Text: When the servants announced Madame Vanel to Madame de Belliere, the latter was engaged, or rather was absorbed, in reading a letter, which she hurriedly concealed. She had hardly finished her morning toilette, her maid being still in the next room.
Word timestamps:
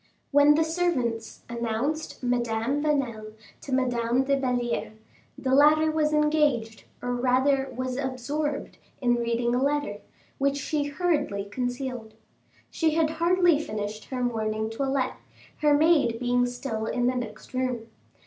When 0.31 0.55
the 0.55 0.63
servants 0.63 1.43
announced 1.47 2.23
Madame 2.23 2.81
Vanel 2.81 3.33
to 3.61 3.71
Madame 3.71 4.23
de 4.23 4.35
Belliere, 4.35 4.93
the 5.37 5.53
latter 5.53 5.91
was 5.91 6.11
engaged, 6.11 6.85
or 7.03 7.13
rather 7.13 7.71
was 7.77 7.97
absorbed, 7.97 8.79
in 8.99 9.17
reading 9.17 9.53
a 9.53 9.61
letter, 9.61 9.99
which 10.39 10.57
she 10.57 10.85
hurriedly 10.85 11.45
concealed. 11.45 12.15
She 12.71 12.95
had 12.95 13.11
hardly 13.11 13.59
finished 13.63 14.05
her 14.05 14.23
morning 14.23 14.71
toilette, 14.71 15.17
her 15.57 15.75
maid 15.75 16.17
being 16.19 16.47
still 16.47 16.87
in 16.87 17.05
the 17.05 17.13
next 17.13 17.53
room. 17.53 17.85